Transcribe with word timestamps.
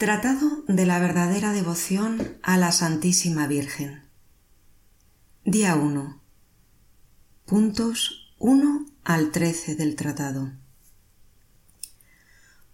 Tratado 0.00 0.64
de 0.66 0.86
la 0.86 0.98
verdadera 0.98 1.52
devoción 1.52 2.38
a 2.42 2.56
la 2.56 2.72
Santísima 2.72 3.46
Virgen. 3.46 4.02
Día 5.44 5.74
1. 5.74 6.22
Puntos 7.44 8.32
1 8.38 8.86
al 9.04 9.30
13 9.30 9.74
del 9.74 9.96
tratado. 9.96 10.52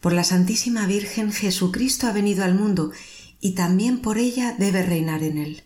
Por 0.00 0.12
la 0.12 0.22
Santísima 0.22 0.86
Virgen 0.86 1.32
Jesucristo 1.32 2.06
ha 2.06 2.12
venido 2.12 2.44
al 2.44 2.54
mundo 2.54 2.92
y 3.40 3.56
también 3.56 4.02
por 4.02 4.18
ella 4.18 4.54
debe 4.56 4.84
reinar 4.84 5.24
en 5.24 5.38
él. 5.38 5.64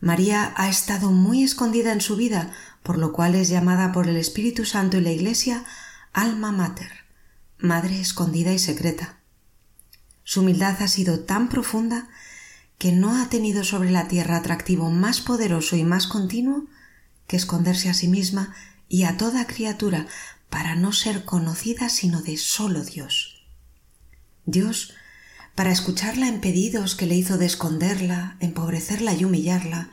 María 0.00 0.52
ha 0.56 0.68
estado 0.68 1.12
muy 1.12 1.44
escondida 1.44 1.92
en 1.92 2.00
su 2.00 2.16
vida, 2.16 2.52
por 2.82 2.98
lo 2.98 3.12
cual 3.12 3.36
es 3.36 3.48
llamada 3.48 3.92
por 3.92 4.08
el 4.08 4.16
Espíritu 4.16 4.64
Santo 4.64 4.96
y 4.96 5.02
la 5.02 5.12
Iglesia 5.12 5.64
Alma 6.12 6.50
Mater, 6.50 6.90
Madre 7.58 8.00
escondida 8.00 8.52
y 8.52 8.58
secreta. 8.58 9.18
Su 10.28 10.40
humildad 10.40 10.82
ha 10.82 10.88
sido 10.88 11.20
tan 11.20 11.48
profunda 11.48 12.06
que 12.76 12.92
no 12.92 13.16
ha 13.16 13.30
tenido 13.30 13.64
sobre 13.64 13.90
la 13.90 14.08
tierra 14.08 14.36
atractivo 14.36 14.90
más 14.90 15.22
poderoso 15.22 15.74
y 15.74 15.84
más 15.84 16.06
continuo 16.06 16.66
que 17.26 17.38
esconderse 17.38 17.88
a 17.88 17.94
sí 17.94 18.08
misma 18.08 18.54
y 18.90 19.04
a 19.04 19.16
toda 19.16 19.46
criatura 19.46 20.06
para 20.50 20.74
no 20.74 20.92
ser 20.92 21.24
conocida 21.24 21.88
sino 21.88 22.20
de 22.20 22.36
solo 22.36 22.84
Dios. 22.84 23.42
Dios, 24.44 24.92
para 25.54 25.72
escucharla 25.72 26.28
en 26.28 26.42
pedidos 26.42 26.94
que 26.94 27.06
le 27.06 27.14
hizo 27.14 27.38
de 27.38 27.46
esconderla, 27.46 28.36
empobrecerla 28.40 29.14
y 29.14 29.24
humillarla, 29.24 29.88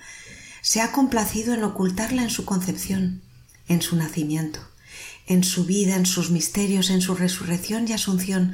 se 0.60 0.82
ha 0.82 0.92
complacido 0.92 1.54
en 1.54 1.64
ocultarla 1.64 2.24
en 2.24 2.30
su 2.30 2.44
concepción, 2.44 3.22
en 3.70 3.82
su 3.82 3.96
nacimiento, 3.96 4.60
en 5.28 5.46
su 5.46 5.64
vida, 5.64 5.96
en 5.96 6.06
sus 6.06 6.30
misterios, 6.30 6.90
en 6.90 7.00
su 7.00 7.16
resurrección 7.16 7.88
y 7.88 7.94
asunción, 7.94 8.52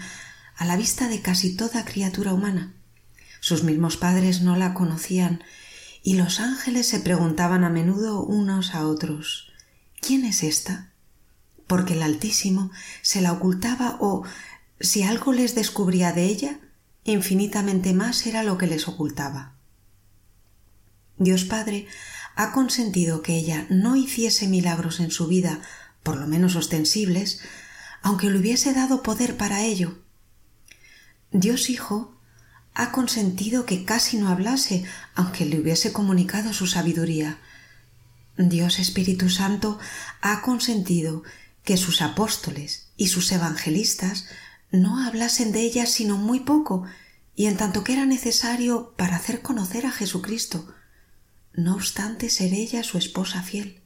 a 0.62 0.66
la 0.66 0.78
vista 0.78 1.08
de 1.08 1.24
casi 1.24 1.56
toda 1.56 1.86
criatura 1.86 2.36
humana. 2.36 2.76
Sus 3.40 3.64
mismos 3.64 3.98
padres 3.98 4.44
no 4.44 4.56
la 4.56 4.76
conocían 4.76 5.44
y 6.04 6.14
los 6.18 6.40
ángeles 6.40 6.88
se 6.88 7.00
preguntaban 7.00 7.64
a 7.64 7.72
menudo 7.72 8.22
unos 8.22 8.76
a 8.76 8.86
otros 8.86 9.52
¿Quién 10.02 10.24
es 10.24 10.44
esta? 10.44 10.92
porque 11.66 11.94
el 11.94 12.04
Altísimo 12.04 12.70
se 13.02 13.22
la 13.22 13.32
ocultaba 13.32 13.98
o, 14.02 14.24
si 14.80 15.02
algo 15.02 15.34
les 15.34 15.56
descubría 15.56 16.12
de 16.12 16.26
ella, 16.26 16.60
infinitamente 17.06 17.94
más 17.94 18.28
era 18.28 18.44
lo 18.44 18.60
que 18.60 18.68
les 18.68 18.88
ocultaba. 18.88 19.56
Dios 21.18 21.44
Padre 21.44 21.88
ha 22.36 22.52
consentido 22.52 23.24
que 23.24 23.36
ella 23.36 23.66
no 23.72 23.96
hiciese 23.96 24.48
milagros 24.48 25.00
en 25.00 25.10
su 25.10 25.26
vida, 25.26 25.60
por 26.04 26.18
lo 26.18 26.28
menos 26.28 26.56
ostensibles, 26.56 27.42
aunque 28.04 28.30
le 28.30 28.38
hubiese 28.38 28.74
dado 28.76 29.02
poder 29.02 29.38
para 29.38 29.64
ello. 29.64 29.98
Dios 31.32 31.70
Hijo 31.70 32.14
ha 32.74 32.92
consentido 32.92 33.66
que 33.66 33.86
casi 33.86 34.18
no 34.18 34.30
hablase, 34.30 34.84
aunque 35.16 35.46
le 35.46 35.60
hubiese 35.60 35.94
comunicado 35.94 36.54
su 36.54 36.68
sabiduría. 36.68 37.40
Dios 38.38 38.80
Espíritu 38.80 39.30
Santo 39.30 39.80
ha 40.22 40.42
consentido 40.42 41.24
que 41.64 41.78
sus 41.78 42.02
apóstoles 42.02 42.92
y 42.98 43.08
sus 43.08 43.32
evangelistas 43.32 44.26
no 44.72 45.06
hablasen 45.06 45.52
de 45.52 45.62
ella 45.62 45.86
sino 45.86 46.18
muy 46.18 46.42
poco 46.42 46.86
y 47.36 47.46
en 47.48 47.58
tanto 47.58 47.84
que 47.84 47.94
era 47.94 48.06
necesario 48.06 48.94
para 48.98 49.16
hacer 49.16 49.42
conocer 49.42 49.86
a 49.86 49.92
Jesucristo, 49.92 50.74
no 51.54 51.76
obstante 51.76 52.30
ser 52.30 52.54
ella 52.54 52.84
su 52.84 52.98
esposa 52.98 53.42
fiel. 53.42 53.82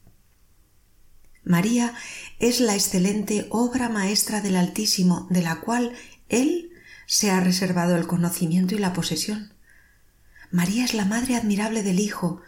María 1.43 1.93
es 2.39 2.59
la 2.59 2.73
excelente 2.73 3.47
obra 3.51 3.87
maestra 3.87 4.41
del 4.41 4.55
Altísimo, 4.55 5.27
de 5.29 5.43
la 5.43 5.61
cual 5.61 5.93
Él 6.27 6.64
se 7.05 7.31
ha 7.31 7.39
reservado 7.39 7.95
el 7.95 8.07
conocimiento 8.07 8.75
y 8.75 8.79
la 8.79 8.93
posesión. 8.93 9.53
María 10.51 10.85
es 10.85 10.93
la 10.93 11.05
madre 11.05 11.35
admirable 11.35 11.83
del 11.83 11.99
Hijo, 11.99 12.41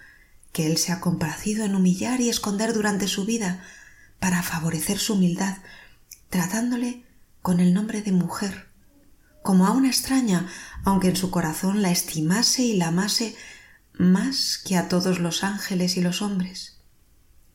que 0.52 0.68
Él 0.68 0.78
se 0.78 0.92
ha 0.92 1.00
complacido 1.00 1.66
en 1.66 1.76
humillar 1.76 2.22
y 2.22 2.30
esconder 2.30 2.74
durante 2.74 3.08
su 3.08 3.26
vida, 3.26 3.64
para 4.20 4.42
favorecer 4.42 4.98
su 4.98 5.14
humildad, 5.14 5.58
tratándole 6.30 7.04
con 7.42 7.60
el 7.60 7.74
nombre 7.74 8.02
de 8.02 8.12
mujer, 8.12 8.68
como 9.44 9.68
a 9.68 9.72
una 9.72 9.88
extraña, 9.88 10.48
aunque 10.84 11.10
en 11.10 11.16
su 11.16 11.30
corazón 11.32 11.82
la 11.82 11.92
estimase 11.92 12.64
y 12.64 12.76
la 12.76 12.88
amase 12.88 13.36
más 13.94 14.58
que 14.58 14.76
a 14.76 14.90
todos 14.90 15.20
los 15.20 15.44
ángeles 15.44 15.98
y 15.98 16.02
los 16.02 16.22
hombres. 16.22 16.80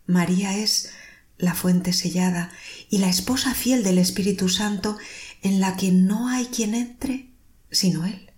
María 0.07 0.57
es 0.57 0.91
la 1.39 1.55
fuente 1.55 1.93
sellada 1.93 2.51
y 2.89 2.99
la 2.99 3.09
esposa 3.09 3.55
fiel 3.55 3.83
del 3.83 3.99
Espíritu 3.99 4.49
Santo 4.49 4.97
en 5.43 5.61
la 5.61 5.77
que 5.77 5.93
no 5.93 6.29
hay 6.29 6.47
quien 6.47 6.75
entre 6.75 7.33
sino 7.73 8.05
Él. 8.07 8.31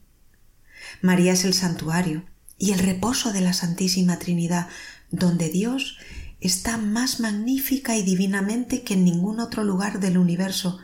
María 1.02 1.32
es 1.32 1.44
el 1.44 1.52
santuario 1.52 2.24
y 2.56 2.72
el 2.72 2.78
reposo 2.78 3.32
de 3.32 3.40
la 3.40 3.52
Santísima 3.52 4.18
Trinidad, 4.18 4.68
donde 5.10 5.50
Dios 5.50 5.98
está 6.40 6.76
más 6.78 7.20
magnífica 7.20 7.96
y 7.96 8.02
divinamente 8.02 8.82
que 8.82 8.94
en 8.94 9.04
ningún 9.04 9.40
otro 9.40 9.64
lugar 9.64 10.00
del 10.00 10.18
universo, 10.18 10.78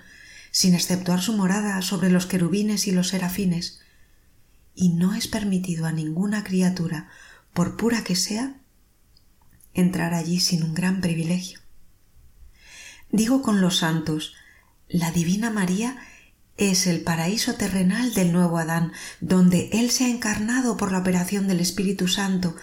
sin 0.51 0.75
exceptuar 0.75 1.23
su 1.23 1.33
morada 1.35 1.81
sobre 1.81 2.11
los 2.11 2.27
querubines 2.27 2.87
y 2.87 2.93
los 2.93 3.09
serafines, 3.09 3.81
y 4.75 4.91
no 4.91 5.15
es 5.15 5.29
permitido 5.29 5.87
a 5.87 5.93
ninguna 5.93 6.45
criatura, 6.45 7.09
por 7.53 7.77
pura 7.77 8.03
que 8.03 8.17
sea, 8.17 8.57
entrar 9.75 10.15
allí 10.15 10.41
sin 10.41 10.63
un 10.65 10.75
gran 10.75 11.01
privilegio. 11.01 11.61
Digo 13.13 13.43
con 13.43 13.61
los 13.61 13.79
santos, 13.79 14.35
la 14.89 15.13
Divina 15.13 15.51
María 15.51 15.99
es 16.61 16.87
el 16.87 17.01
paraíso 17.01 17.55
terrenal 17.55 18.15
del 18.15 18.33
nuevo 18.33 18.59
Adán, 18.59 18.93
donde 19.21 19.71
Él 19.73 19.91
se 19.91 20.05
ha 20.05 20.09
encarnado 20.09 20.77
por 20.77 20.93
la 20.93 20.99
operación 20.99 21.49
del 21.49 21.61
Espíritu 21.61 22.07
Santo 22.07 22.55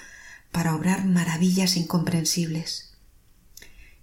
para 0.52 0.76
obrar 0.76 1.06
maravillas 1.06 1.76
incomprensibles 1.76 2.88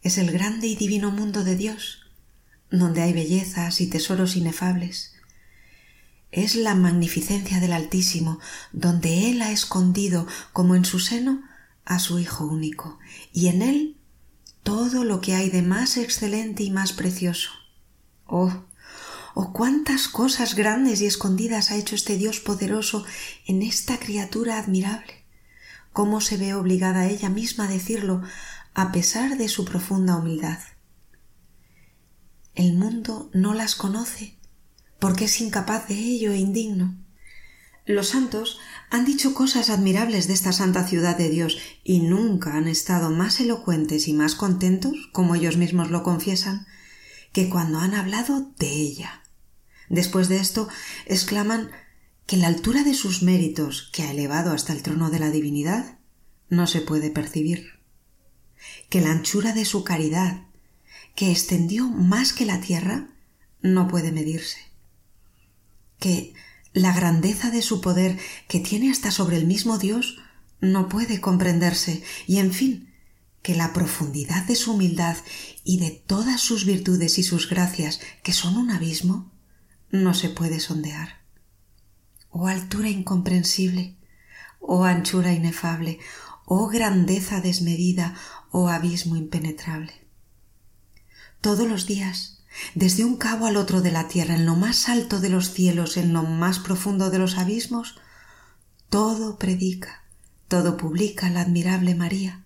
es 0.04 0.18
el 0.18 0.30
grande 0.30 0.66
y 0.66 0.76
divino 0.76 1.10
mundo 1.10 1.44
de 1.44 1.56
Dios, 1.56 2.02
donde 2.70 3.00
hay 3.00 3.14
bellezas 3.14 3.80
y 3.80 3.88
tesoros 3.88 4.36
inefables. 4.36 5.14
Es 6.30 6.56
la 6.56 6.74
magnificencia 6.74 7.58
del 7.58 7.72
Altísimo, 7.72 8.38
donde 8.72 9.30
Él 9.30 9.40
ha 9.40 9.50
escondido, 9.50 10.26
como 10.52 10.74
en 10.74 10.84
su 10.84 11.00
seno, 11.00 11.42
a 11.86 11.98
su 11.98 12.18
Hijo 12.18 12.44
único, 12.44 12.98
y 13.32 13.48
en 13.48 13.62
Él 13.62 13.96
todo 14.62 15.04
lo 15.04 15.22
que 15.22 15.34
hay 15.34 15.48
de 15.48 15.62
más 15.62 15.96
excelente 15.96 16.62
y 16.62 16.70
más 16.70 16.92
precioso. 16.92 17.50
Oh, 18.26 18.64
oh 19.34 19.52
cuántas 19.52 20.08
cosas 20.08 20.54
grandes 20.54 21.00
y 21.00 21.06
escondidas 21.06 21.70
ha 21.70 21.76
hecho 21.76 21.94
este 21.94 22.16
Dios 22.16 22.40
poderoso 22.40 23.04
en 23.46 23.62
esta 23.62 23.98
criatura 23.98 24.58
admirable. 24.58 25.24
Cómo 25.92 26.20
se 26.20 26.36
ve 26.36 26.54
obligada 26.54 27.08
ella 27.08 27.28
misma 27.28 27.64
a 27.64 27.68
decirlo 27.68 28.22
a 28.74 28.92
pesar 28.92 29.36
de 29.36 29.48
su 29.48 29.64
profunda 29.64 30.16
humildad. 30.16 30.58
El 32.54 32.74
mundo 32.74 33.30
no 33.32 33.54
las 33.54 33.74
conoce 33.74 34.36
porque 34.98 35.24
es 35.24 35.40
incapaz 35.40 35.88
de 35.88 35.94
ello 35.94 36.32
e 36.32 36.38
indigno. 36.38 36.96
Los 37.86 38.08
santos 38.08 38.58
han 38.90 39.04
dicho 39.04 39.34
cosas 39.34 39.68
admirables 39.68 40.26
de 40.26 40.32
esta 40.32 40.52
santa 40.52 40.86
ciudad 40.86 41.18
de 41.18 41.28
Dios 41.28 41.58
y 41.82 42.00
nunca 42.00 42.54
han 42.54 42.68
estado 42.68 43.10
más 43.10 43.40
elocuentes 43.40 44.08
y 44.08 44.14
más 44.14 44.34
contentos, 44.34 45.10
como 45.12 45.34
ellos 45.34 45.58
mismos 45.58 45.90
lo 45.90 46.02
confiesan, 46.02 46.66
que 47.32 47.50
cuando 47.50 47.80
han 47.80 47.94
hablado 47.94 48.52
de 48.58 48.68
ella. 48.68 49.23
Después 49.88 50.28
de 50.28 50.38
esto 50.38 50.68
exclaman 51.06 51.70
que 52.26 52.36
la 52.36 52.46
altura 52.46 52.84
de 52.84 52.94
sus 52.94 53.22
méritos, 53.22 53.90
que 53.92 54.02
ha 54.02 54.10
elevado 54.10 54.52
hasta 54.52 54.72
el 54.72 54.82
trono 54.82 55.10
de 55.10 55.18
la 55.18 55.30
divinidad, 55.30 55.98
no 56.48 56.66
se 56.66 56.80
puede 56.80 57.10
percibir. 57.10 57.80
Que 58.88 59.00
la 59.00 59.10
anchura 59.10 59.52
de 59.52 59.64
su 59.64 59.84
caridad, 59.84 60.46
que 61.14 61.30
extendió 61.30 61.88
más 61.88 62.32
que 62.32 62.46
la 62.46 62.60
tierra, 62.60 63.08
no 63.60 63.88
puede 63.88 64.12
medirse, 64.12 64.58
que 65.98 66.34
la 66.72 66.92
grandeza 66.92 67.50
de 67.50 67.62
su 67.62 67.80
poder, 67.80 68.18
que 68.48 68.60
tiene 68.60 68.90
hasta 68.90 69.10
sobre 69.10 69.36
el 69.36 69.46
mismo 69.46 69.78
Dios, 69.78 70.18
no 70.60 70.88
puede 70.88 71.20
comprenderse, 71.20 72.02
y 72.26 72.38
en 72.38 72.52
fin, 72.52 72.92
que 73.42 73.54
la 73.54 73.72
profundidad 73.72 74.44
de 74.44 74.56
su 74.56 74.72
humildad 74.72 75.16
y 75.62 75.78
de 75.78 75.90
todas 75.90 76.40
sus 76.40 76.64
virtudes 76.64 77.18
y 77.18 77.22
sus 77.22 77.48
gracias, 77.48 78.00
que 78.22 78.32
son 78.32 78.56
un 78.56 78.70
abismo, 78.70 79.30
no 79.90 80.14
se 80.14 80.28
puede 80.28 80.60
sondear. 80.60 81.20
Oh 82.30 82.48
altura 82.48 82.88
incomprensible, 82.88 83.96
oh 84.60 84.84
anchura 84.84 85.32
inefable, 85.32 85.98
oh 86.46 86.68
grandeza 86.68 87.40
desmedida, 87.40 88.14
oh 88.50 88.68
abismo 88.68 89.16
impenetrable. 89.16 89.92
Todos 91.40 91.68
los 91.68 91.86
días, 91.86 92.42
desde 92.74 93.04
un 93.04 93.16
cabo 93.16 93.46
al 93.46 93.56
otro 93.56 93.82
de 93.82 93.92
la 93.92 94.08
tierra, 94.08 94.34
en 94.34 94.46
lo 94.46 94.56
más 94.56 94.88
alto 94.88 95.20
de 95.20 95.28
los 95.28 95.52
cielos, 95.52 95.96
en 95.96 96.12
lo 96.12 96.22
más 96.22 96.58
profundo 96.58 97.10
de 97.10 97.18
los 97.18 97.36
abismos, 97.36 97.96
todo 98.88 99.38
predica, 99.38 100.04
todo 100.48 100.76
publica 100.76 101.28
la 101.30 101.40
admirable 101.40 101.94
María, 101.94 102.44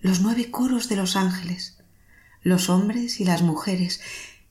los 0.00 0.20
nueve 0.20 0.50
coros 0.50 0.88
de 0.88 0.96
los 0.96 1.16
ángeles, 1.16 1.78
los 2.42 2.68
hombres 2.70 3.20
y 3.20 3.24
las 3.24 3.42
mujeres, 3.42 4.00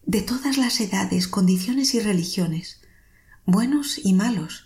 de 0.10 0.24
todas 0.24 0.58
las 0.58 0.80
edades, 0.80 1.28
condiciones 1.28 1.94
y 1.94 2.00
religiones, 2.00 2.82
buenos 3.46 4.04
y 4.04 4.14
malos. 4.14 4.66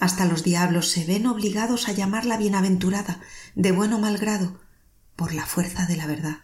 Hasta 0.00 0.24
los 0.24 0.44
diablos 0.44 0.88
se 0.88 1.04
ven 1.04 1.26
obligados 1.26 1.88
a 1.88 1.92
llamarla 1.92 2.38
bienaventurada, 2.38 3.20
de 3.54 3.72
bueno 3.72 3.98
mal 3.98 4.16
grado, 4.16 4.58
por 5.14 5.34
la 5.34 5.44
fuerza 5.44 5.84
de 5.84 5.98
la 5.98 6.06
verdad. 6.06 6.38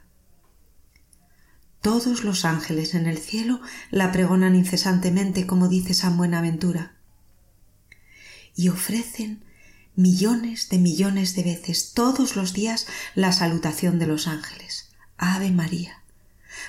Todos 1.80 2.22
los 2.22 2.44
ángeles 2.44 2.94
en 2.94 3.06
el 3.06 3.16
cielo 3.16 3.62
la 3.90 4.12
pregonan 4.12 4.56
incesantemente, 4.56 5.46
como 5.46 5.68
dice 5.68 5.94
San 5.94 6.18
Buenaventura, 6.18 6.96
y 8.54 8.68
ofrecen 8.68 9.42
millones 9.96 10.68
de 10.68 10.76
millones 10.76 11.34
de 11.34 11.44
veces 11.44 11.94
todos 11.94 12.36
los 12.36 12.52
días 12.52 12.86
la 13.14 13.32
salutación 13.32 13.98
de 13.98 14.06
los 14.06 14.28
ángeles. 14.28 14.90
Ave 15.16 15.50
María, 15.50 16.01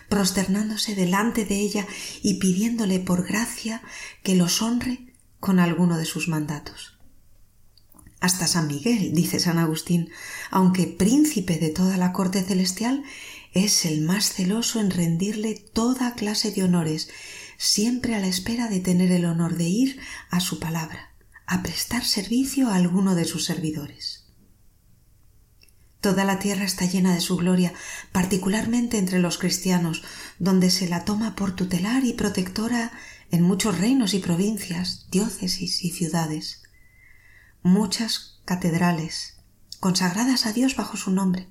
prosternándose 0.10 0.96
delante 0.96 1.46
de 1.46 1.60
ella 1.60 1.88
y 2.22 2.36
pidiéndole 2.36 3.00
por 3.00 3.28
gracia 3.28 3.82
que 4.24 4.36
los 4.36 4.62
honre 4.62 5.14
con 5.40 5.60
alguno 5.60 5.98
de 5.98 6.06
sus 6.06 6.28
mandatos. 6.28 6.98
Hasta 8.20 8.48
San 8.48 8.68
Miguel, 8.68 9.14
dice 9.14 9.42
San 9.42 9.58
Agustín, 9.58 10.10
aunque 10.50 10.88
príncipe 10.88 11.58
de 11.58 11.70
toda 11.70 11.98
la 11.98 12.14
corte 12.14 12.42
celestial, 12.42 13.04
es 13.54 13.86
el 13.86 14.02
más 14.02 14.32
celoso 14.32 14.80
en 14.80 14.92
rendirle 14.92 15.56
toda 15.56 16.16
clase 16.16 16.52
de 16.52 16.64
honores, 16.64 17.10
siempre 17.58 18.16
a 18.16 18.20
la 18.20 18.28
espera 18.28 18.70
de 18.70 18.80
tener 18.80 19.12
el 19.12 19.26
honor 19.26 19.58
de 19.58 19.68
ir 19.68 20.00
a 20.30 20.40
su 20.40 20.60
palabra, 20.60 21.14
a 21.46 21.62
prestar 21.64 22.06
servicio 22.06 22.70
a 22.70 22.76
alguno 22.76 23.14
de 23.16 23.26
sus 23.26 23.44
servidores. 23.44 24.23
Toda 26.04 26.26
la 26.26 26.38
tierra 26.38 26.66
está 26.66 26.84
llena 26.84 27.14
de 27.14 27.22
su 27.22 27.38
gloria, 27.38 27.72
particularmente 28.12 28.98
entre 28.98 29.20
los 29.20 29.38
cristianos, 29.38 30.04
donde 30.38 30.70
se 30.70 30.90
la 30.90 31.06
toma 31.06 31.34
por 31.34 31.56
tutelar 31.56 32.04
y 32.04 32.12
protectora 32.12 32.92
en 33.32 33.42
muchos 33.42 33.78
reinos 33.78 34.14
y 34.14 34.20
provincias, 34.20 35.08
diócesis 35.12 35.82
y 35.86 35.92
ciudades. 35.92 36.64
Muchas 37.62 38.42
catedrales, 38.44 39.38
consagradas 39.80 40.46
a 40.46 40.52
Dios 40.52 40.76
bajo 40.76 40.98
su 40.98 41.10
nombre, 41.10 41.48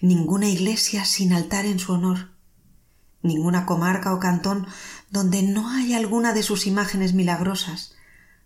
ninguna 0.00 0.48
iglesia 0.48 1.04
sin 1.04 1.34
altar 1.34 1.66
en 1.66 1.78
su 1.78 1.92
honor, 1.92 2.30
ninguna 3.20 3.66
comarca 3.66 4.14
o 4.14 4.20
cantón 4.20 4.66
donde 5.10 5.42
no 5.42 5.68
hay 5.68 5.92
alguna 5.92 6.32
de 6.32 6.42
sus 6.42 6.66
imágenes 6.66 7.12
milagrosas, 7.12 7.94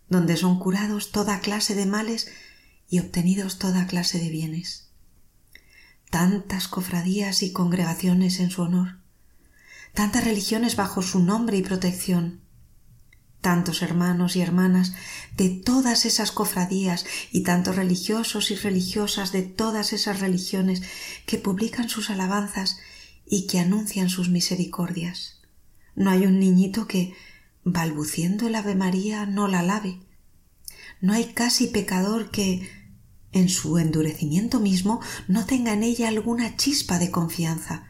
donde 0.09 0.35
son 0.35 0.59
curados 0.59 1.13
toda 1.13 1.39
clase 1.39 1.73
de 1.73 1.85
males 1.85 2.29
y 2.89 2.99
obtenidos 2.99 3.59
toda 3.59 3.87
clase 3.87 4.19
de 4.19 4.27
bienes. 4.27 4.90
Tantas 6.11 6.67
cofradías 6.67 7.41
y 7.41 7.51
congregaciones 7.51 8.41
en 8.41 8.51
su 8.51 8.61
honor, 8.61 8.99
tantas 9.93 10.25
religiones 10.25 10.75
bajo 10.75 11.01
su 11.01 11.23
nombre 11.23 11.55
y 11.55 11.61
protección, 11.61 12.41
tantos 13.39 13.81
hermanos 13.81 14.35
y 14.35 14.41
hermanas 14.41 14.91
de 15.37 15.47
todas 15.49 16.05
esas 16.05 16.33
cofradías 16.33 17.05
y 17.31 17.43
tantos 17.43 17.77
religiosos 17.77 18.51
y 18.51 18.55
religiosas 18.55 19.31
de 19.31 19.43
todas 19.43 19.93
esas 19.93 20.19
religiones 20.19 20.83
que 21.25 21.37
publican 21.37 21.87
sus 21.87 22.09
alabanzas 22.09 22.77
y 23.25 23.47
que 23.47 23.59
anuncian 23.59 24.09
sus 24.09 24.27
misericordias. 24.27 25.39
No 25.95 26.11
hay 26.11 26.25
un 26.25 26.39
niñito 26.39 26.87
que, 26.87 27.15
balbuciendo 27.63 28.47
el 28.47 28.55
Ave 28.55 28.75
María, 28.75 29.25
no 29.25 29.47
la 29.47 29.59
alabe. 29.59 30.01
No 30.99 31.13
hay 31.13 31.33
casi 31.33 31.67
pecador 31.67 32.31
que, 32.31 32.69
en 33.33 33.49
su 33.49 33.77
endurecimiento 33.77 34.59
mismo, 34.59 35.01
no 35.27 35.45
tenga 35.45 35.73
en 35.73 35.83
ella 35.83 36.09
alguna 36.09 36.57
chispa 36.57 36.99
de 36.99 37.11
confianza, 37.11 37.87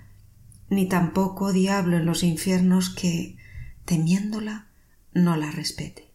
ni 0.69 0.87
tampoco 0.87 1.51
diablo 1.51 1.97
en 1.97 2.05
los 2.05 2.23
infiernos 2.23 2.89
que, 2.89 3.37
temiéndola, 3.85 4.67
no 5.13 5.35
la 5.35 5.51
respete. 5.51 6.11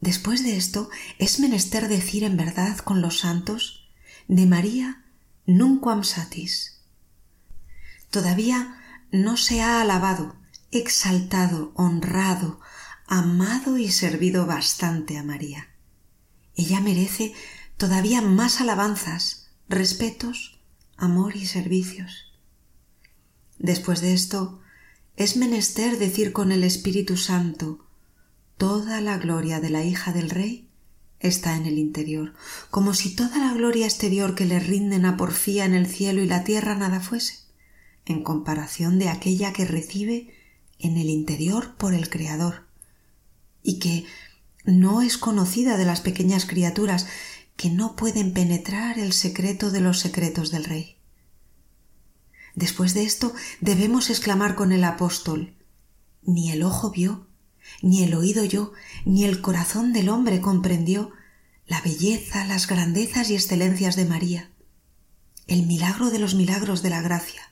Después 0.00 0.42
de 0.42 0.56
esto, 0.56 0.88
es 1.18 1.40
menester 1.40 1.88
decir 1.88 2.24
en 2.24 2.36
verdad 2.36 2.78
con 2.78 3.02
los 3.02 3.18
santos 3.18 3.90
de 4.28 4.46
María 4.46 5.04
nunquam 5.46 6.04
satis. 6.04 6.80
Todavía 8.10 8.76
no 9.10 9.36
se 9.36 9.60
ha 9.60 9.80
alabado, 9.80 10.36
exaltado, 10.70 11.72
honrado, 11.74 12.60
amado 13.06 13.76
y 13.76 13.90
servido 13.90 14.46
bastante 14.46 15.18
a 15.18 15.22
María. 15.22 15.69
Ella 16.56 16.80
merece 16.80 17.32
todavía 17.76 18.20
más 18.20 18.60
alabanzas, 18.60 19.50
respetos, 19.68 20.60
amor 20.96 21.36
y 21.36 21.46
servicios. 21.46 22.32
Después 23.58 24.00
de 24.00 24.14
esto, 24.14 24.60
es 25.16 25.36
menester 25.36 25.98
decir 25.98 26.32
con 26.32 26.52
el 26.52 26.64
Espíritu 26.64 27.16
Santo 27.16 27.86
toda 28.56 29.00
la 29.00 29.18
gloria 29.18 29.60
de 29.60 29.70
la 29.70 29.84
hija 29.84 30.12
del 30.12 30.30
Rey 30.30 30.70
está 31.20 31.56
en 31.56 31.66
el 31.66 31.78
interior, 31.78 32.34
como 32.70 32.94
si 32.94 33.14
toda 33.14 33.38
la 33.38 33.52
gloria 33.52 33.86
exterior 33.86 34.34
que 34.34 34.46
le 34.46 34.58
rinden 34.58 35.04
a 35.04 35.16
porfía 35.16 35.66
en 35.66 35.74
el 35.74 35.86
cielo 35.86 36.22
y 36.22 36.26
la 36.26 36.44
tierra 36.44 36.74
nada 36.74 37.00
fuese, 37.00 37.40
en 38.06 38.22
comparación 38.22 38.98
de 38.98 39.08
aquella 39.08 39.52
que 39.52 39.66
recibe 39.66 40.34
en 40.78 40.96
el 40.96 41.10
interior 41.10 41.76
por 41.76 41.92
el 41.92 42.08
Creador, 42.08 42.66
y 43.62 43.78
que 43.78 44.06
no 44.64 45.02
es 45.02 45.18
conocida 45.18 45.76
de 45.76 45.84
las 45.84 46.00
pequeñas 46.00 46.46
criaturas 46.46 47.06
que 47.56 47.70
no 47.70 47.96
pueden 47.96 48.32
penetrar 48.32 48.98
el 48.98 49.12
secreto 49.12 49.70
de 49.70 49.80
los 49.80 49.98
secretos 49.98 50.50
del 50.50 50.64
Rey. 50.64 50.96
Después 52.54 52.94
de 52.94 53.04
esto 53.04 53.34
debemos 53.60 54.10
exclamar 54.10 54.54
con 54.54 54.72
el 54.72 54.84
apóstol 54.84 55.54
Ni 56.22 56.50
el 56.52 56.62
ojo 56.62 56.90
vio, 56.90 57.26
ni 57.82 58.02
el 58.02 58.14
oído 58.14 58.44
yo, 58.44 58.72
ni 59.04 59.24
el 59.24 59.40
corazón 59.40 59.92
del 59.92 60.08
hombre 60.08 60.40
comprendió 60.40 61.12
la 61.66 61.80
belleza, 61.80 62.44
las 62.44 62.66
grandezas 62.66 63.30
y 63.30 63.34
excelencias 63.34 63.94
de 63.94 64.04
María, 64.04 64.50
el 65.46 65.66
milagro 65.66 66.10
de 66.10 66.18
los 66.18 66.34
milagros 66.34 66.82
de 66.82 66.90
la 66.90 67.00
gracia, 67.00 67.42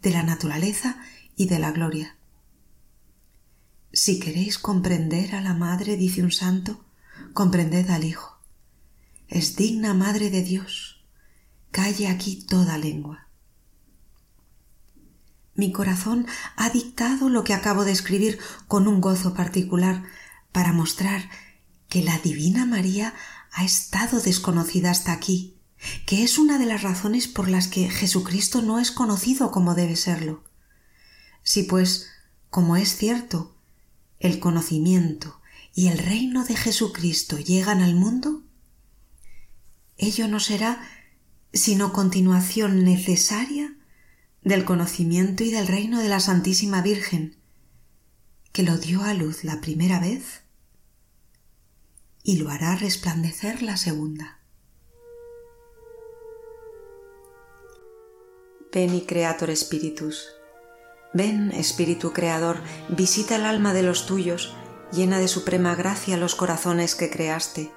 de 0.00 0.10
la 0.10 0.22
naturaleza 0.22 0.98
y 1.36 1.46
de 1.46 1.58
la 1.58 1.72
gloria. 1.72 2.16
Si 3.94 4.18
queréis 4.18 4.58
comprender 4.58 5.36
a 5.36 5.40
la 5.40 5.54
Madre, 5.54 5.96
dice 5.96 6.24
un 6.24 6.32
santo, 6.32 6.84
comprended 7.32 7.88
al 7.90 8.02
Hijo. 8.02 8.40
Es 9.28 9.54
digna 9.54 9.94
Madre 9.94 10.30
de 10.30 10.42
Dios. 10.42 11.06
Calle 11.70 12.08
aquí 12.08 12.44
toda 12.44 12.76
lengua. 12.76 13.28
Mi 15.54 15.70
corazón 15.70 16.26
ha 16.56 16.70
dictado 16.70 17.28
lo 17.28 17.44
que 17.44 17.54
acabo 17.54 17.84
de 17.84 17.92
escribir 17.92 18.40
con 18.66 18.88
un 18.88 19.00
gozo 19.00 19.32
particular 19.32 20.02
para 20.50 20.72
mostrar 20.72 21.30
que 21.88 22.02
la 22.02 22.18
Divina 22.18 22.66
María 22.66 23.14
ha 23.52 23.64
estado 23.64 24.20
desconocida 24.20 24.90
hasta 24.90 25.12
aquí, 25.12 25.60
que 26.04 26.24
es 26.24 26.38
una 26.38 26.58
de 26.58 26.66
las 26.66 26.82
razones 26.82 27.28
por 27.28 27.48
las 27.48 27.68
que 27.68 27.88
Jesucristo 27.88 28.60
no 28.60 28.80
es 28.80 28.90
conocido 28.90 29.52
como 29.52 29.76
debe 29.76 29.94
serlo. 29.94 30.42
Si 31.44 31.62
pues, 31.62 32.08
como 32.50 32.74
es 32.74 32.96
cierto, 32.96 33.53
el 34.20 34.38
conocimiento 34.38 35.40
y 35.74 35.88
el 35.88 35.98
reino 35.98 36.44
de 36.44 36.56
Jesucristo 36.56 37.38
llegan 37.38 37.82
al 37.82 37.94
mundo, 37.94 38.42
ello 39.96 40.28
no 40.28 40.40
será 40.40 40.80
sino 41.52 41.92
continuación 41.92 42.84
necesaria 42.84 43.76
del 44.42 44.64
conocimiento 44.64 45.44
y 45.44 45.50
del 45.50 45.66
reino 45.66 46.00
de 46.00 46.08
la 46.08 46.20
Santísima 46.20 46.82
Virgen, 46.82 47.36
que 48.52 48.62
lo 48.62 48.76
dio 48.76 49.02
a 49.02 49.14
luz 49.14 49.44
la 49.44 49.60
primera 49.60 50.00
vez 50.00 50.42
y 52.22 52.36
lo 52.36 52.50
hará 52.50 52.74
resplandecer 52.76 53.62
la 53.62 53.76
segunda. 53.76 54.40
Ven 58.72 58.92
y 58.94 59.02
Creator 59.02 59.54
Spiritus. 59.56 60.33
Ven, 61.14 61.52
Espíritu 61.52 62.12
Creador, 62.12 62.58
visita 62.88 63.36
el 63.36 63.46
alma 63.46 63.72
de 63.72 63.84
los 63.84 64.04
tuyos, 64.04 64.56
llena 64.92 65.20
de 65.20 65.28
suprema 65.28 65.76
gracia 65.76 66.16
los 66.16 66.34
corazones 66.34 66.96
que 66.96 67.08
creaste. 67.08 67.72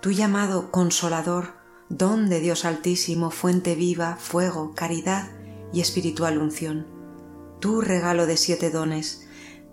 Tú 0.00 0.10
llamado 0.10 0.72
Consolador, 0.72 1.54
don 1.88 2.28
de 2.28 2.40
Dios 2.40 2.64
Altísimo, 2.64 3.30
fuente 3.30 3.76
viva, 3.76 4.16
fuego, 4.16 4.74
caridad, 4.74 5.30
y 5.72 5.80
espiritual 5.80 6.38
unción, 6.38 6.86
tu 7.60 7.80
regalo 7.80 8.26
de 8.26 8.36
siete 8.36 8.70
dones, 8.70 9.28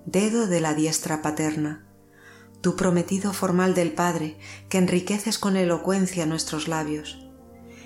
dedo 0.05 0.47
de 0.47 0.61
la 0.61 0.75
diestra 0.75 1.21
paterna, 1.23 1.87
tu 2.61 2.75
prometido 2.75 3.33
formal 3.33 3.73
del 3.73 3.91
Padre, 3.91 4.37
que 4.69 4.77
enriqueces 4.77 5.39
con 5.39 5.57
elocuencia 5.57 6.25
nuestros 6.25 6.67
labios. 6.67 7.27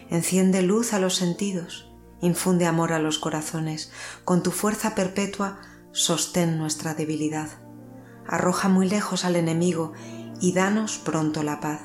Enciende 0.10 0.62
luz 0.62 0.94
a 0.94 1.00
los 1.00 1.16
sentidos, 1.16 1.87
infunde 2.22 2.66
amor 2.66 2.94
a 2.94 3.00
los 3.00 3.20
corazones, 3.20 3.92
con 4.26 4.44
tu 4.44 4.52
fuerza 4.52 4.96
perpetua 4.96 5.60
sostén 5.92 6.58
nuestra 6.58 6.94
debilidad. 6.94 7.50
Arroja 8.28 8.70
muy 8.70 8.90
lejos 8.90 9.26
al 9.26 9.36
enemigo 9.36 9.94
y 10.42 10.54
danos 10.54 10.98
pronto 10.98 11.44
la 11.44 11.60
paz. 11.60 11.82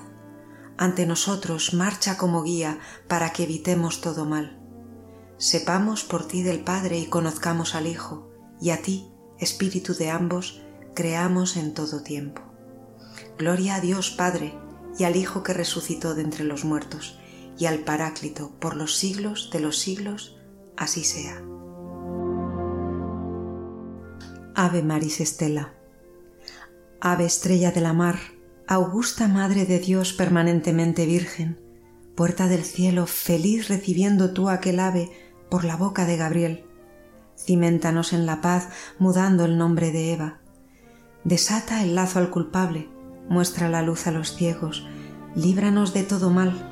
Ante 0.77 1.07
nosotros 1.07 1.75
marcha 1.75 2.17
como 2.17 2.43
guía 2.43 2.79
para 3.09 3.31
que 3.31 3.45
evitemos 3.45 4.01
todo 4.01 4.25
mal 4.25 4.63
sepamos 5.43 6.05
por 6.05 6.29
ti 6.29 6.45
del 6.45 6.61
Padre 6.61 7.01
y 7.01 7.07
conozcamos 7.07 7.75
al 7.75 7.89
Hijo, 7.89 8.31
y 8.61 8.71
a 8.71 8.81
ti, 8.81 9.11
Espíritu 9.41 9.93
de 9.93 10.09
ambos, 10.09 10.63
creamos 10.95 11.57
en 11.57 11.75
todo 11.75 12.05
tiempo. 12.05 12.43
Gloria 13.39 13.75
a 13.75 13.81
Dios 13.81 14.13
Padre, 14.13 14.57
y 15.01 15.03
al 15.03 15.17
Hijo 15.17 15.43
que 15.43 15.53
resucitó 15.53 16.15
de 16.15 16.23
entre 16.23 16.45
los 16.45 16.65
muertos, 16.65 17.19
y 17.63 17.67
al 17.67 17.79
Paráclito 17.79 18.51
por 18.59 18.75
los 18.75 18.97
siglos 18.97 19.51
de 19.53 19.61
los 19.61 19.79
siglos, 19.79 20.37
así 20.77 21.05
sea. 21.05 21.41
Ave 24.57 24.83
Maris 24.83 25.21
Estela. 25.21 25.73
Ave 27.01 27.25
estrella 27.25 27.71
de 27.71 27.81
la 27.81 27.93
mar, 27.93 28.19
augusta 28.67 29.29
Madre 29.29 29.65
de 29.65 29.79
Dios 29.79 30.13
permanentemente 30.13 31.07
Virgen, 31.07 31.61
puerta 32.17 32.49
del 32.49 32.65
cielo, 32.65 33.07
feliz 33.07 33.69
recibiendo 33.69 34.33
tú 34.33 34.49
aquel 34.49 34.81
ave 34.81 35.13
por 35.49 35.63
la 35.63 35.77
boca 35.77 36.05
de 36.05 36.17
Gabriel. 36.17 36.65
Cimentanos 37.37 38.13
en 38.13 38.27
la 38.27 38.41
paz, 38.41 38.71
mudando 38.99 39.45
el 39.45 39.57
nombre 39.57 39.93
de 39.93 40.13
Eva. 40.13 40.41
Desata 41.23 41.85
el 41.85 41.95
lazo 41.95 42.19
al 42.19 42.31
culpable, 42.31 42.89
muestra 43.29 43.69
la 43.69 43.83
luz 43.83 44.09
a 44.09 44.11
los 44.11 44.35
ciegos, 44.35 44.85
líbranos 45.37 45.95
de 45.95 46.03
todo 46.03 46.31
mal, 46.31 46.72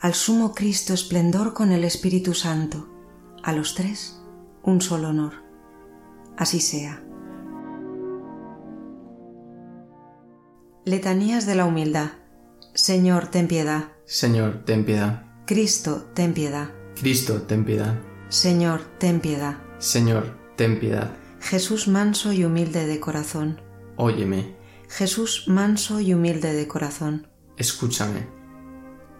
al 0.00 0.14
Sumo 0.14 0.54
Cristo 0.54 0.94
esplendor 0.94 1.54
con 1.54 1.72
el 1.72 1.84
Espíritu 1.84 2.34
Santo, 2.34 2.88
a 3.42 3.52
los 3.52 3.74
tres 3.74 4.20
un 4.62 4.80
solo 4.80 5.08
honor. 5.08 5.34
Así 6.36 6.60
sea. 6.60 7.02
Letanías 10.84 11.46
de 11.46 11.54
la 11.54 11.64
Humildad. 11.64 12.10
Señor, 12.74 13.28
ten 13.28 13.48
piedad. 13.48 13.92
Señor, 14.04 14.64
ten 14.64 14.84
piedad. 14.84 15.24
Cristo, 15.46 16.10
ten 16.14 16.34
piedad. 16.34 16.70
Cristo, 17.00 17.42
ten 17.42 17.64
piedad. 17.64 17.98
Señor, 18.28 18.82
ten 18.98 19.20
piedad. 19.20 19.58
Señor, 19.78 20.38
ten 20.56 20.78
piedad. 20.78 21.16
Jesús 21.40 21.88
manso 21.88 22.32
y 22.32 22.44
humilde 22.44 22.86
de 22.86 23.00
corazón. 23.00 23.60
Óyeme. 23.96 24.56
Jesús 24.88 25.44
manso 25.46 26.00
y 26.00 26.12
humilde 26.12 26.52
de 26.52 26.68
corazón. 26.68 27.28
Escúchame. 27.56 28.35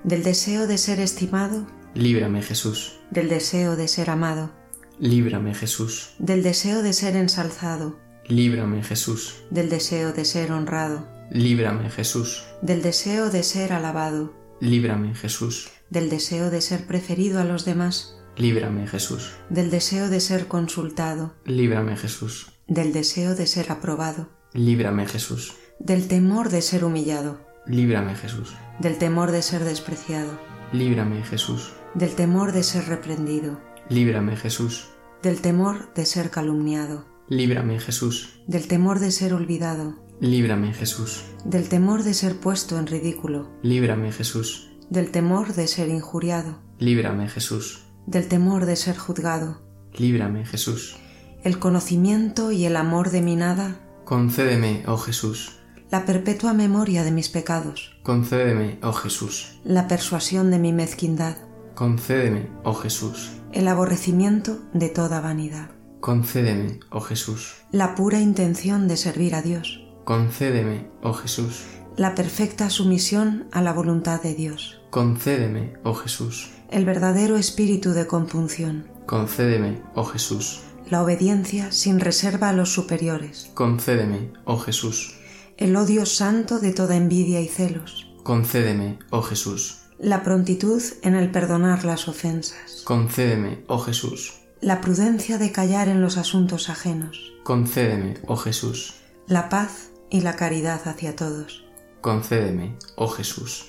Del 0.07 0.23
deseo 0.23 0.69
de 0.69 0.79
ser 0.79 1.01
estimado. 1.01 1.67
Líbrame, 1.95 2.41
Jesús. 2.41 3.01
Del 3.11 3.29
deseo 3.29 3.75
de 3.75 3.89
ser 3.89 4.09
amado. 4.09 4.53
Líbrame, 5.01 5.53
Jesús. 5.53 6.15
Del 6.21 6.45
deseo 6.45 6.85
de 6.85 6.93
ser 6.93 7.17
ensalzado. 7.17 7.99
Líbrame, 8.29 8.85
Jesús. 8.85 9.43
Del 9.51 9.69
deseo 9.69 10.13
de 10.13 10.25
ser 10.25 10.53
honrado. 10.53 11.09
Líbrame, 11.33 11.91
Jesús. 11.91 12.45
Del 12.63 12.83
deseo 12.83 13.31
de 13.31 13.43
ser 13.43 13.73
alabado. 13.73 14.33
Líbrame, 14.61 15.13
Jesús. 15.17 15.71
Del 15.91 16.09
deseo 16.09 16.51
de 16.51 16.61
ser 16.61 16.87
preferido 16.87 17.41
a 17.41 17.45
los 17.45 17.65
demás. 17.65 18.17
Líbrame, 18.37 18.87
Jesús. 18.87 19.33
Del 19.51 19.73
deseo 19.73 20.09
de 20.09 20.21
ser 20.21 20.47
consultado. 20.47 21.35
Líbrame, 21.45 21.97
Jesús. 21.97 22.53
Del 22.69 22.93
deseo 22.93 23.35
de 23.35 23.49
ser 23.49 23.73
aprobado. 23.73 24.29
Líbrame, 24.53 25.07
Jesús. 25.07 25.55
Del 25.81 26.07
temor 26.07 26.51
de 26.51 26.63
ser 26.63 26.85
humillado. 26.85 27.46
Líbrame, 27.67 28.15
Jesús. 28.15 28.55
Del 28.79 28.97
temor 28.99 29.33
de 29.33 29.43
ser 29.43 29.65
despreciado. 29.65 30.39
Líbrame, 30.73 31.23
Jesús. 31.25 31.73
Del 31.95 32.15
temor 32.15 32.53
de 32.53 32.63
ser 32.63 32.87
reprendido. 32.87 33.61
Líbrame, 33.89 34.37
Jesús. 34.37 34.89
Del 35.23 35.41
temor 35.41 35.93
de 35.95 36.07
ser 36.07 36.31
calumniado. 36.31 37.07
Líbrame, 37.29 37.81
Jesús. 37.81 38.41
Del 38.47 38.69
temor 38.69 39.01
de 39.01 39.11
ser 39.11 39.35
olvidado. 39.35 39.97
Líbrame, 40.21 40.73
Jesús. 40.73 41.25
Del 41.45 41.69
temor 41.69 42.05
de 42.05 42.15
ser 42.15 42.39
puesto 42.39 42.79
en 42.79 42.87
ridículo. 42.87 43.51
Líbrame, 43.63 44.13
Jesús. 44.13 44.71
Del 44.89 45.11
temor 45.11 45.55
de 45.55 45.67
ser 45.67 45.89
injuriado. 45.89 46.61
Líbrame, 46.79 47.29
Jesús. 47.29 47.85
Del 48.07 48.29
temor 48.29 48.67
de 48.67 48.77
ser 48.77 48.97
juzgado. 48.97 49.61
Líbrame, 49.99 50.47
Jesús. 50.47 50.97
El 51.43 51.59
conocimiento 51.59 52.53
y 52.53 52.65
el 52.65 52.77
amor 52.77 53.11
de 53.11 53.23
mi 53.23 53.35
nada. 53.35 53.81
Concédeme, 54.05 54.85
oh 54.87 54.97
Jesús. 54.97 55.59
La 55.89 56.05
perpetua 56.05 56.53
memoria 56.53 57.05
de 57.05 57.13
mis 57.13 57.29
pecados. 57.29 57.97
Concédeme, 58.03 58.79
oh 58.83 58.93
Jesús. 58.93 59.61
La 59.63 59.87
persuasión 59.87 60.51
de 60.51 60.59
mi 60.59 60.73
mezquindad. 60.73 61.37
Concédeme, 61.77 62.51
oh 62.65 62.75
Jesús. 62.75 63.31
El 63.53 63.69
aborrecimiento 63.69 64.59
de 64.73 64.89
toda 64.89 65.21
vanidad. 65.21 65.71
Concédeme, 66.01 66.81
oh 66.91 67.01
Jesús. 67.01 67.55
La 67.71 67.95
pura 67.95 68.19
intención 68.19 68.89
de 68.89 68.97
servir 68.97 69.37
a 69.37 69.43
Dios. 69.43 69.87
Concédeme, 70.05 70.91
oh 71.03 71.13
Jesús. 71.13 71.63
La 71.97 72.17
perfecta 72.17 72.69
sumisión 72.69 73.47
a 73.53 73.63
la 73.63 73.73
voluntad 73.73 74.21
de 74.21 74.35
Dios. 74.35 74.81
Concédeme, 74.91 75.75
oh 75.85 75.95
Jesús. 75.95 76.51
El 76.69 76.85
verdadero 76.85 77.37
espíritu 77.37 77.93
de 77.93 78.09
compunción. 78.09 78.89
Concédeme, 79.07 79.83
oh 79.95 80.05
Jesús. 80.05 80.63
La 80.91 81.03
obediencia 81.03 81.71
sin 81.71 82.01
reserva 82.01 82.49
a 82.49 82.53
los 82.53 82.73
superiores. 82.73 83.51
Concédeme, 83.55 84.33
oh 84.45 84.59
Jesús. 84.59 85.15
El 85.59 85.75
odio 85.77 86.05
santo 86.05 86.59
de 86.59 86.73
toda 86.73 86.97
envidia 86.97 87.41
y 87.41 87.49
celos. 87.49 88.13
Concédeme, 88.23 88.99
oh 89.09 89.23
Jesús. 89.23 89.79
La 89.99 90.23
prontitud 90.23 90.83
en 91.03 91.15
el 91.15 91.31
perdonar 91.31 91.87
las 91.87 92.09
ofensas. 92.09 92.83
Concédeme, 92.85 93.65
oh 93.67 93.79
Jesús. 93.79 94.35
La 94.61 94.83
prudencia 94.83 95.39
de 95.39 95.53
callar 95.53 95.89
en 95.89 96.03
los 96.03 96.19
asuntos 96.19 96.69
ajenos. 96.69 97.33
Concédeme, 97.43 98.19
oh 98.27 98.37
Jesús. 98.37 98.97
La 99.29 99.49
paz 99.49 99.89
y 100.11 100.21
la 100.21 100.37
caridad 100.37 100.87
hacia 100.87 101.17
todos. 101.17 101.65
Concédeme, 102.03 102.77
oh 102.97 103.09
Jesús. 103.09 103.65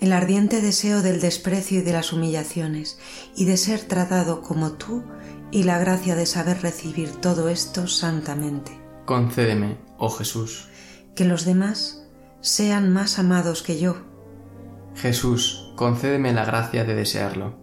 El 0.00 0.12
ardiente 0.12 0.60
deseo 0.60 1.02
del 1.02 1.20
desprecio 1.20 1.80
y 1.80 1.82
de 1.82 1.94
las 1.94 2.12
humillaciones, 2.12 2.96
y 3.34 3.46
de 3.46 3.56
ser 3.56 3.80
tratado 3.80 4.40
como 4.40 4.74
tú, 4.74 5.02
y 5.50 5.64
la 5.64 5.78
gracia 5.78 6.14
de 6.14 6.26
saber 6.26 6.62
recibir 6.62 7.10
todo 7.10 7.48
esto 7.48 7.88
santamente. 7.88 8.80
Concédeme, 9.04 9.78
oh 9.98 10.10
Jesús. 10.10 10.68
Que 11.14 11.24
los 11.24 11.44
demás 11.44 12.04
sean 12.40 12.92
más 12.92 13.18
amados 13.18 13.62
que 13.62 13.78
yo. 13.78 13.96
Jesús, 14.96 15.72
concédeme 15.76 16.32
la 16.32 16.44
gracia 16.44 16.84
de 16.84 16.94
desearlo. 16.94 17.58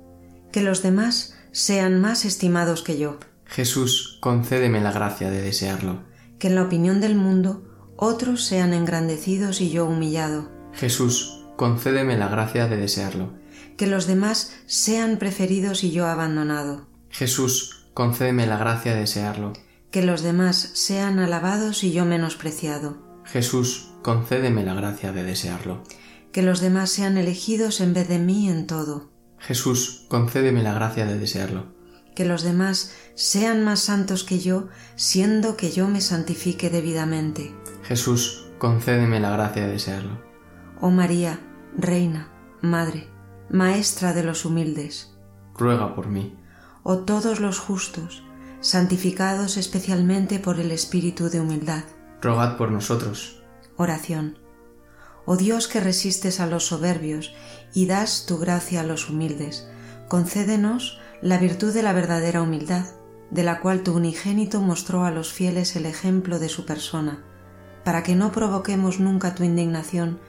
Que 0.52 0.62
los 0.62 0.82
demás 0.82 1.38
sean 1.52 2.00
más 2.00 2.26
estimados 2.26 2.82
que 2.82 2.98
yo. 2.98 3.18
Jesús, 3.46 4.18
concédeme 4.22 4.82
la 4.82 4.92
gracia 4.92 5.30
de 5.30 5.42
desearlo. 5.42 6.04
Que 6.40 6.48
en 6.48 6.56
la 6.56 6.64
opinión 6.64 7.02
del 7.02 7.16
mundo 7.16 7.64
otros 7.98 8.44
sean 8.46 8.74
engrandecidos 8.74 9.62
y 9.62 9.70
yo 9.70 9.86
humillado. 9.86 10.50
Jesús, 10.74 11.46
concédeme 11.58 12.18
la 12.18 12.30
gracia 12.30 12.68
de 12.68 12.78
desearlo. 12.78 13.34
Que 13.78 13.88
los 13.88 14.08
demás 14.08 14.56
sean 14.66 15.18
preferidos 15.18 15.84
y 15.84 15.92
yo 15.92 16.08
abandonado. 16.08 16.88
Jesús, 17.10 17.88
concédeme 17.94 18.48
la 18.48 18.58
gracia 18.58 18.94
de 18.94 19.02
desearlo. 19.02 19.54
Que 19.92 20.02
los 20.02 20.22
demás 20.22 20.72
sean 20.74 21.20
alabados 21.20 21.84
y 21.84 21.92
yo 21.92 22.06
menospreciado. 22.06 23.11
Jesús, 23.32 23.92
concédeme 24.02 24.64
la 24.66 24.74
gracia 24.74 25.12
de 25.14 25.24
desearlo. 25.24 25.84
Que 26.34 26.42
los 26.42 26.60
demás 26.60 26.90
sean 26.90 27.18
elegidos 27.18 27.80
en 27.82 27.94
vez 27.94 28.08
de 28.08 28.20
mí 28.20 28.50
en 28.50 28.68
todo. 28.68 29.12
Jesús, 29.40 30.06
concédeme 30.10 30.64
la 30.64 30.74
gracia 30.74 31.06
de 31.06 31.18
desearlo. 31.18 31.74
Que 32.16 32.26
los 32.26 32.44
demás 32.44 32.94
sean 33.16 33.64
más 33.64 33.80
santos 33.80 34.24
que 34.26 34.40
yo, 34.40 34.68
siendo 34.96 35.56
que 35.56 35.72
yo 35.72 35.88
me 35.88 36.02
santifique 36.02 36.70
debidamente. 36.70 37.56
Jesús, 37.84 38.48
concédeme 38.58 39.20
la 39.20 39.32
gracia 39.32 39.66
de 39.66 39.72
desearlo. 39.74 40.22
Oh 40.82 40.90
María, 40.92 41.40
Reina, 41.78 42.32
Madre, 42.62 43.08
Maestra 43.50 44.14
de 44.14 44.24
los 44.24 44.46
humildes, 44.46 45.16
Ruega 45.58 45.96
por 45.96 46.08
mí. 46.08 46.36
oh 46.84 47.00
todos 47.00 47.40
los 47.40 47.60
justos, 47.60 48.24
santificados 48.60 49.58
especialmente 49.58 50.40
por 50.40 50.60
el 50.60 50.72
Espíritu 50.72 51.30
de 51.30 51.40
humildad. 51.40 51.84
Rogad 52.22 52.58
por 52.58 52.72
nosotros. 52.72 53.42
Oración. 53.78 54.38
Oh 55.26 55.38
Dios 55.38 55.68
que 55.68 55.80
resistes 55.80 56.40
a 56.40 56.48
los 56.48 56.66
soberbios 56.66 57.34
y 57.74 57.86
das 57.86 58.26
tu 58.28 58.38
gracia 58.38 58.82
a 58.82 58.84
los 58.84 59.10
humildes, 59.10 59.68
concédenos 60.08 61.00
la 61.22 61.38
virtud 61.38 61.74
de 61.74 61.84
la 61.84 61.94
verdadera 61.94 62.42
humildad, 62.42 62.86
de 63.30 63.44
la 63.44 63.60
cual 63.60 63.82
tu 63.82 63.96
unigénito 63.96 64.62
mostró 64.62 65.06
a 65.06 65.12
los 65.12 65.32
fieles 65.32 65.76
el 65.76 65.86
ejemplo 65.86 66.38
de 66.40 66.50
su 66.50 66.66
persona, 66.66 67.24
para 67.84 68.04
que 68.04 68.16
no 68.16 68.32
provoquemos 68.32 69.00
nunca 69.00 69.36
tu 69.36 69.44
indignación, 69.44 70.20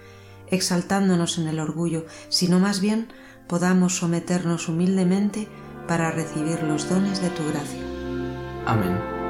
exaltándonos 0.49 1.39
en 1.39 1.49
el 1.49 1.61
orgullo, 1.61 2.07
sino 2.29 2.59
más 2.59 2.81
bien 2.81 3.09
podamos 3.49 3.97
someternos 3.97 4.69
humildemente 4.69 5.49
para 5.89 6.11
recibir 6.11 6.63
los 6.63 6.89
dones 6.89 7.21
de 7.21 7.31
tu 7.31 7.43
gracia. 7.49 7.81
Amén. 8.67 9.22